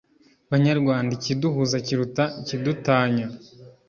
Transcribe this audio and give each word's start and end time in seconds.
banyarwanda 0.51 1.11
ikiduhuza 1.17 1.77
kiruta 1.85 2.23
ikidutanya 2.41 3.27